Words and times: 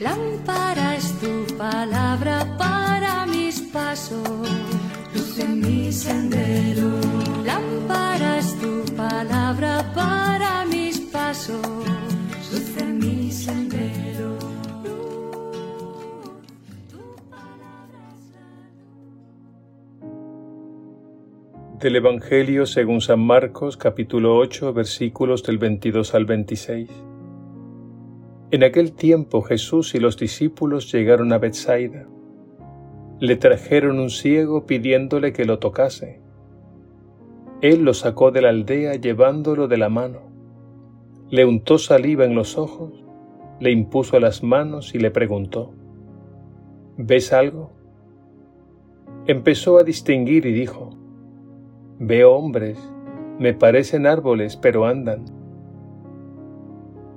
Lámpara 0.00 0.96
es 0.96 1.12
tu 1.20 1.44
palabra 1.58 2.56
para 2.56 3.26
mis 3.26 3.60
pasos, 3.60 4.48
luz 5.14 5.38
en 5.38 5.60
mi 5.60 5.92
sendero. 5.92 6.88
Lámpara 7.44 8.38
es 8.38 8.58
tu 8.58 8.82
palabra 8.96 9.92
para 9.94 10.64
mis 10.64 11.00
pasos, 11.00 11.60
luz 12.50 12.76
en 12.78 12.98
mi 12.98 13.30
sendero. 13.30 14.38
Del 21.78 21.96
Evangelio 21.96 22.64
según 22.64 23.02
San 23.02 23.20
Marcos 23.20 23.76
capítulo 23.76 24.38
8 24.38 24.72
versículos 24.72 25.42
del 25.42 25.58
22 25.58 26.14
al 26.14 26.24
26. 26.24 27.09
En 28.52 28.64
aquel 28.64 28.92
tiempo 28.92 29.42
Jesús 29.42 29.94
y 29.94 30.00
los 30.00 30.16
discípulos 30.16 30.92
llegaron 30.92 31.32
a 31.32 31.38
Bethsaida. 31.38 32.08
Le 33.20 33.36
trajeron 33.36 34.00
un 34.00 34.10
ciego 34.10 34.66
pidiéndole 34.66 35.32
que 35.32 35.44
lo 35.44 35.60
tocase. 35.60 36.20
Él 37.60 37.82
lo 37.82 37.94
sacó 37.94 38.32
de 38.32 38.42
la 38.42 38.48
aldea 38.48 38.96
llevándolo 38.96 39.68
de 39.68 39.76
la 39.76 39.88
mano. 39.88 40.22
Le 41.30 41.44
untó 41.44 41.78
saliva 41.78 42.24
en 42.24 42.34
los 42.34 42.58
ojos, 42.58 43.04
le 43.60 43.70
impuso 43.70 44.18
las 44.18 44.42
manos 44.42 44.96
y 44.96 44.98
le 44.98 45.12
preguntó, 45.12 45.72
¿Ves 46.96 47.32
algo? 47.32 47.70
Empezó 49.26 49.78
a 49.78 49.84
distinguir 49.84 50.44
y 50.46 50.52
dijo, 50.52 50.90
Veo 52.00 52.32
hombres, 52.32 52.78
me 53.38 53.54
parecen 53.54 54.06
árboles, 54.06 54.56
pero 54.56 54.86
andan. 54.86 55.39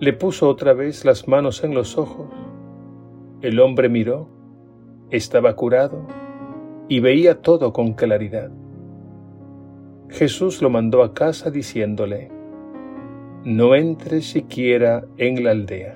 Le 0.00 0.14
puso 0.14 0.48
otra 0.48 0.72
vez 0.72 1.04
las 1.04 1.28
manos 1.28 1.62
en 1.62 1.74
los 1.74 1.98
ojos. 1.98 2.26
El 3.42 3.60
hombre 3.60 3.90
miró, 3.90 4.28
estaba 5.10 5.54
curado 5.54 6.06
y 6.88 7.00
veía 7.00 7.42
todo 7.42 7.74
con 7.74 7.92
claridad. 7.92 8.50
Jesús 10.08 10.62
lo 10.62 10.70
mandó 10.70 11.02
a 11.02 11.12
casa 11.12 11.50
diciéndole, 11.50 12.30
no 13.44 13.74
entre 13.74 14.22
siquiera 14.22 15.04
en 15.18 15.44
la 15.44 15.50
aldea. 15.50 15.92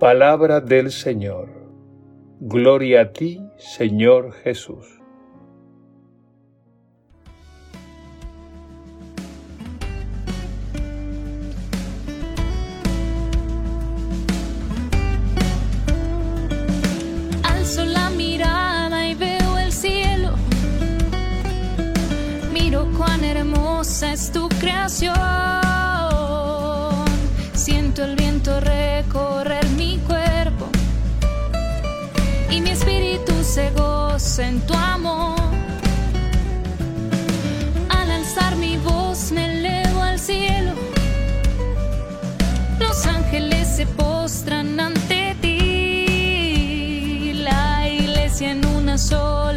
Palabra 0.00 0.62
del 0.62 0.90
Señor. 0.90 1.50
Gloria 2.40 3.02
a 3.02 3.12
ti, 3.12 3.42
Señor 3.58 4.32
Jesús. 4.32 5.03
Es 24.02 24.32
tu 24.32 24.48
creación. 24.48 25.14
Siento 27.54 28.02
el 28.02 28.16
viento 28.16 28.58
recorrer 28.60 29.64
mi 29.76 29.98
cuerpo 29.98 30.66
y 32.50 32.60
mi 32.60 32.70
espíritu 32.70 33.32
se 33.44 33.70
goza 33.70 34.48
en 34.48 34.60
tu 34.66 34.74
amor. 34.74 35.38
Al 37.88 38.10
alzar 38.10 38.56
mi 38.56 38.78
voz 38.78 39.30
me 39.30 39.58
elevo 39.58 40.02
al 40.02 40.18
cielo. 40.18 40.72
Los 42.80 43.06
ángeles 43.06 43.76
se 43.76 43.86
postran 43.86 44.80
ante 44.80 45.36
ti. 45.40 47.32
La 47.34 47.88
iglesia 47.88 48.50
en 48.50 48.66
una 48.66 48.98
sola 48.98 49.53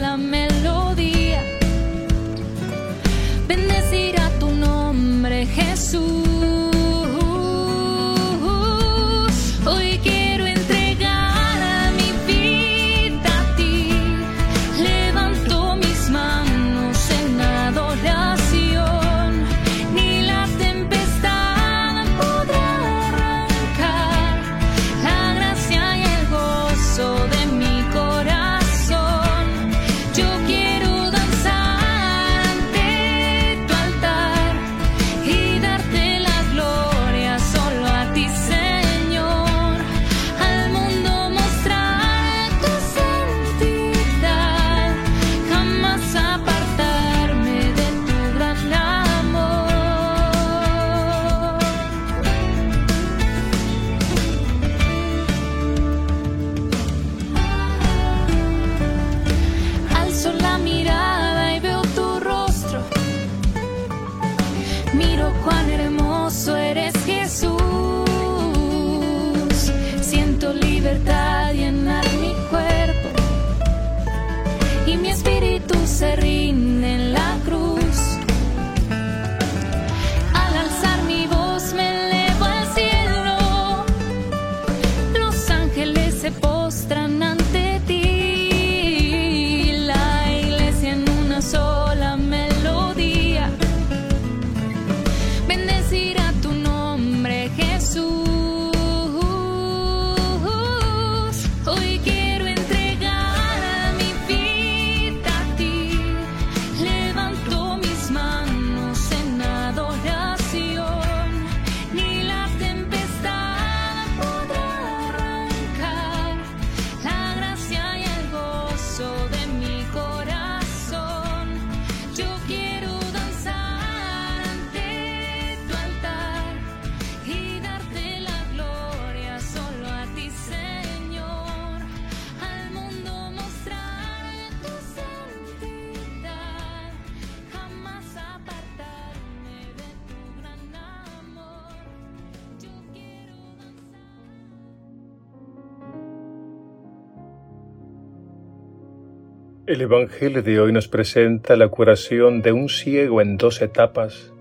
El 149.68 149.82
Evangelio 149.82 150.42
de 150.44 150.62
hoy 150.62 150.72
nos 150.72 150.88
presenta 150.88 151.58
la 151.58 151.68
curación 151.68 152.42
de 152.42 152.54
un 152.54 152.70
ciego 152.70 153.20
en 153.20 153.36
dos 153.36 153.62
etapas. 153.62 154.32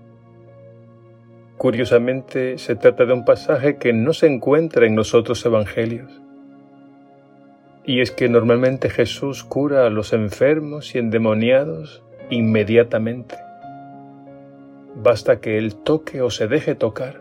Curiosamente, 1.57 2.57
se 2.57 2.77
trata 2.77 3.05
de 3.05 3.11
un 3.11 3.25
pasaje 3.25 3.75
que 3.75 3.91
no 3.91 4.13
se 4.13 4.27
encuentra 4.27 4.85
en 4.85 4.95
los 4.95 5.13
otros 5.13 5.45
evangelios. 5.45 6.09
Y 7.83 7.99
es 7.99 8.11
que 8.11 8.29
normalmente 8.29 8.89
Jesús 8.89 9.43
cura 9.43 9.85
a 9.85 9.89
los 9.89 10.13
enfermos 10.13 10.95
y 10.95 10.99
endemoniados 10.99 12.03
inmediatamente. 12.29 13.35
Basta 14.95 15.41
que 15.41 15.57
Él 15.57 15.75
toque 15.75 16.21
o 16.21 16.29
se 16.29 16.47
deje 16.47 16.73
tocar. 16.73 17.19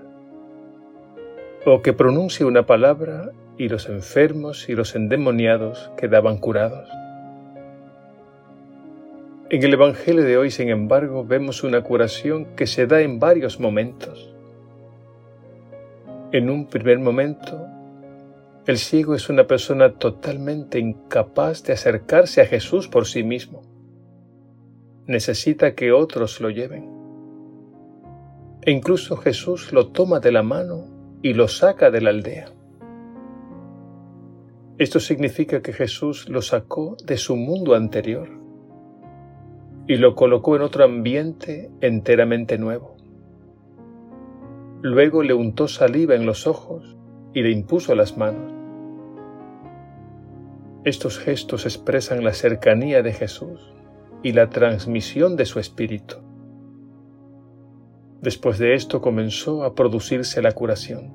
o 1.65 1.83
que 1.83 1.93
pronuncie 1.93 2.47
una 2.47 2.67
palabra 2.67 3.33
y 3.59 3.69
los 3.69 3.89
enfermos 3.89 4.69
y 4.69 4.77
los 4.77 4.95
endemoniados 4.95 5.91
quedaban 5.97 6.39
curados. 6.39 6.89
En 9.49 9.63
el 9.63 9.75
Evangelio 9.75 10.25
de 10.25 10.37
hoy, 10.37 10.51
sin 10.51 10.71
embargo, 10.71 11.25
vemos 11.25 11.63
una 11.63 11.81
curación 11.83 12.57
que 12.57 12.67
se 12.67 12.89
da 12.89 13.03
en 13.03 13.21
varios 13.21 13.61
momentos. 13.61 14.35
En 16.33 16.51
un 16.51 16.67
primer 16.67 16.99
momento, 16.99 17.65
el 18.67 18.77
ciego 18.77 19.15
es 19.15 19.29
una 19.29 19.47
persona 19.47 19.93
totalmente 19.93 20.81
incapaz 20.81 21.63
de 21.63 21.75
acercarse 21.75 22.41
a 22.41 22.47
Jesús 22.47 22.89
por 22.89 23.07
sí 23.07 23.23
mismo. 23.23 23.63
Necesita 25.07 25.77
que 25.77 25.93
otros 25.93 26.41
lo 26.41 26.51
lleven. 26.51 26.91
E 28.63 28.73
incluso 28.73 29.17
Jesús 29.17 29.73
lo 29.73 29.91
toma 29.93 30.19
de 30.19 30.33
la 30.33 30.43
mano 30.43 30.89
y 31.23 31.35
lo 31.35 31.47
saca 31.47 31.93
de 31.93 32.01
la 32.01 32.11
aldea. 32.11 32.49
Esto 34.79 34.99
significa 34.99 35.63
que 35.63 35.73
Jesús 35.73 36.29
lo 36.29 36.43
sacó 36.43 36.97
de 37.05 37.17
su 37.17 37.37
mundo 37.37 37.77
anterior 37.77 38.45
y 39.89 39.97
lo 39.97 40.15
colocó 40.15 40.57
en 40.57 40.63
otro 40.63 40.85
ambiente 40.85 41.71
enteramente 41.81 42.59
nuevo. 42.59 42.97
Luego 44.83 45.23
le 45.23 45.35
untó 45.35 45.69
saliva 45.69 46.15
en 46.15 46.27
los 46.27 46.47
ojos 46.47 46.97
y 47.33 47.43
le 47.43 47.51
impuso 47.51 47.95
las 47.95 48.17
manos. 48.17 48.53
Estos 50.85 51.19
gestos 51.19 51.67
expresan 51.67 52.25
la 52.25 52.33
cercanía 52.33 53.03
de 53.03 53.13
Jesús 53.13 53.75
y 54.23 54.33
la 54.33 54.49
transmisión 54.51 55.37
de 55.37 55.45
su 55.45 55.59
espíritu. 55.59 56.17
Después 58.23 58.59
de 58.59 58.75
esto 58.75 59.01
comenzó 59.01 59.65
a 59.65 59.75
producirse 59.75 60.43
la 60.43 60.53
curación. 60.53 61.13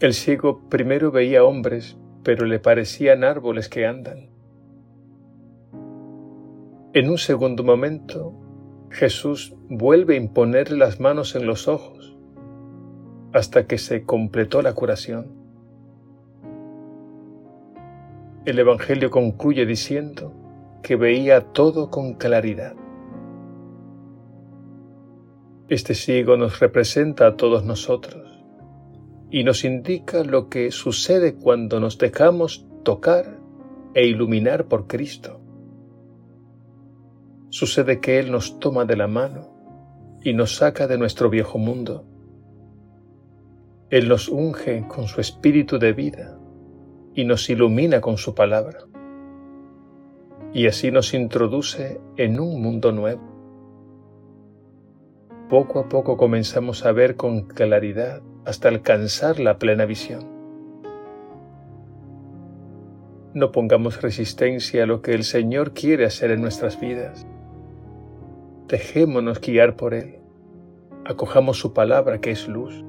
El 0.00 0.12
ciego 0.12 0.68
primero 0.68 1.10
veía 1.10 1.44
hombres, 1.44 1.96
pero 2.22 2.44
le 2.44 2.58
parecían 2.58 3.24
árboles 3.24 3.68
que 3.68 3.86
andan. 3.86 4.35
En 6.96 7.10
un 7.10 7.18
segundo 7.18 7.62
momento, 7.62 8.32
Jesús 8.88 9.54
vuelve 9.68 10.14
a 10.14 10.16
imponerle 10.16 10.78
las 10.78 10.98
manos 10.98 11.36
en 11.36 11.46
los 11.46 11.68
ojos 11.68 12.16
hasta 13.34 13.66
que 13.66 13.76
se 13.76 14.04
completó 14.04 14.62
la 14.62 14.72
curación. 14.72 15.26
El 18.46 18.58
Evangelio 18.58 19.10
concluye 19.10 19.66
diciendo 19.66 20.32
que 20.82 20.96
veía 20.96 21.52
todo 21.52 21.90
con 21.90 22.14
claridad. 22.14 22.74
Este 25.68 25.92
ciego 25.92 26.38
nos 26.38 26.60
representa 26.60 27.26
a 27.26 27.36
todos 27.36 27.62
nosotros 27.62 28.42
y 29.30 29.44
nos 29.44 29.66
indica 29.66 30.24
lo 30.24 30.48
que 30.48 30.70
sucede 30.70 31.34
cuando 31.34 31.78
nos 31.78 31.98
dejamos 31.98 32.66
tocar 32.84 33.38
e 33.92 34.06
iluminar 34.06 34.64
por 34.64 34.86
Cristo. 34.86 35.42
Sucede 37.58 38.00
que 38.00 38.18
Él 38.18 38.30
nos 38.30 38.60
toma 38.60 38.84
de 38.84 38.96
la 38.96 39.06
mano 39.06 39.48
y 40.22 40.34
nos 40.34 40.56
saca 40.56 40.86
de 40.86 40.98
nuestro 40.98 41.30
viejo 41.30 41.56
mundo. 41.56 42.04
Él 43.88 44.10
nos 44.10 44.28
unge 44.28 44.86
con 44.86 45.08
su 45.08 45.22
espíritu 45.22 45.78
de 45.78 45.94
vida 45.94 46.38
y 47.14 47.24
nos 47.24 47.48
ilumina 47.48 48.02
con 48.02 48.18
su 48.18 48.34
palabra. 48.34 48.80
Y 50.52 50.66
así 50.66 50.90
nos 50.90 51.14
introduce 51.14 51.98
en 52.18 52.40
un 52.40 52.60
mundo 52.60 52.92
nuevo. 52.92 53.22
Poco 55.48 55.78
a 55.78 55.88
poco 55.88 56.18
comenzamos 56.18 56.84
a 56.84 56.92
ver 56.92 57.16
con 57.16 57.46
claridad 57.46 58.20
hasta 58.44 58.68
alcanzar 58.68 59.40
la 59.40 59.58
plena 59.58 59.86
visión. 59.86 60.28
No 63.32 63.50
pongamos 63.50 64.02
resistencia 64.02 64.82
a 64.82 64.86
lo 64.86 65.00
que 65.00 65.14
el 65.14 65.24
Señor 65.24 65.72
quiere 65.72 66.04
hacer 66.04 66.32
en 66.32 66.42
nuestras 66.42 66.78
vidas. 66.78 67.26
Dejémonos 68.68 69.40
guiar 69.40 69.76
por 69.76 69.94
Él. 69.94 70.18
Acojamos 71.04 71.58
su 71.58 71.72
palabra 71.72 72.20
que 72.20 72.32
es 72.32 72.48
luz 72.48 72.84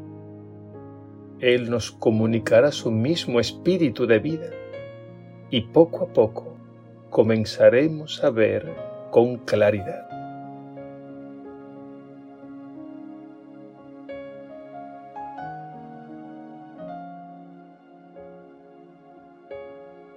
él 1.40 1.70
nos 1.70 1.92
comunicará 1.92 2.72
su 2.72 2.90
mismo 2.90 3.40
espíritu 3.40 4.08
de 4.08 4.18
vida 4.18 4.50
y 5.52 5.62
poco 5.62 6.06
a 6.06 6.08
poco 6.08 6.58
comenzaremos 7.12 8.24
a 8.24 8.32
ver 8.32 8.74
con 9.12 9.38
claridad. 9.38 10.08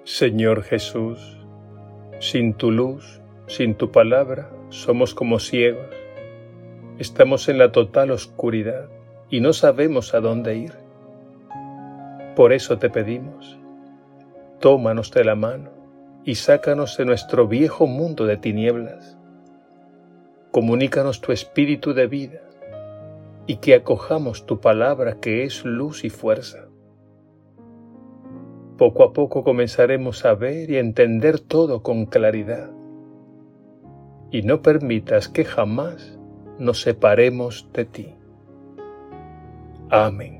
Señor 0.04 0.62
Jesús, 0.62 1.36
sin 2.18 2.54
tu 2.54 2.70
luz, 2.70 3.20
sin 3.46 3.74
tu 3.74 3.92
palabra, 3.92 4.50
somos 4.70 5.14
como 5.14 5.40
ciegos. 5.40 5.94
Estamos 6.98 7.48
en 7.48 7.58
la 7.58 7.72
total 7.72 8.12
oscuridad 8.12 8.88
y 9.28 9.40
no 9.40 9.52
sabemos 9.52 10.14
a 10.14 10.20
dónde 10.20 10.56
ir. 10.56 10.72
Por 12.36 12.52
eso 12.52 12.78
te 12.78 12.88
pedimos, 12.88 13.58
tómanos 14.60 15.10
de 15.10 15.24
la 15.24 15.34
mano 15.34 15.70
y 16.24 16.36
sácanos 16.36 16.96
de 16.96 17.04
nuestro 17.04 17.48
viejo 17.48 17.86
mundo 17.86 18.26
de 18.26 18.36
tinieblas. 18.36 19.16
Comunícanos 20.52 21.20
tu 21.20 21.32
espíritu 21.32 21.92
de 21.92 22.06
vida 22.06 22.40
y 23.46 23.56
que 23.56 23.74
acojamos 23.74 24.46
tu 24.46 24.60
palabra 24.60 25.18
que 25.20 25.42
es 25.42 25.64
luz 25.64 26.04
y 26.04 26.10
fuerza. 26.10 26.68
Poco 28.78 29.02
a 29.02 29.12
poco 29.12 29.42
comenzaremos 29.42 30.24
a 30.24 30.34
ver 30.34 30.70
y 30.70 30.76
entender 30.76 31.40
todo 31.40 31.82
con 31.82 32.06
claridad. 32.06 32.70
Y 34.30 34.42
no 34.42 34.62
permitas 34.62 35.28
que 35.28 35.44
jamás 35.44 36.18
nos 36.58 36.82
separemos 36.82 37.68
de 37.72 37.84
ti. 37.84 38.14
Amén. 39.90 40.39